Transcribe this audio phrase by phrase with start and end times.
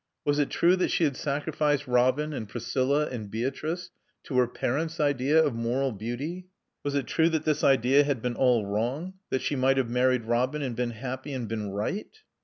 [0.25, 3.91] Was it true that she had sacrificed Robin and Priscilla and Beatrice
[4.23, 6.47] to her parents' idea of moral beauty?
[6.83, 9.13] Was it true that this idea had been all wrong?
[9.29, 12.17] That she might have married Robin and been happy and been right?